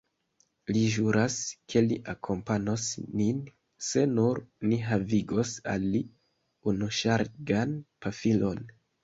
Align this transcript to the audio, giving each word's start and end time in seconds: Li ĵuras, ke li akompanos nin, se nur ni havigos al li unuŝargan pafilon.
Li 0.75 0.79
ĵuras, 0.93 1.33
ke 1.73 1.83
li 1.87 1.97
akompanos 2.13 2.85
nin, 3.21 3.43
se 3.89 4.03
nur 4.15 4.41
ni 4.71 4.81
havigos 4.87 5.53
al 5.75 5.87
li 5.99 6.03
unuŝargan 6.73 7.79
pafilon. 8.09 8.67